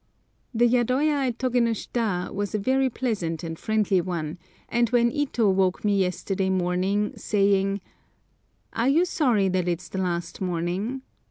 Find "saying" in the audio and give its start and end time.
7.15-7.81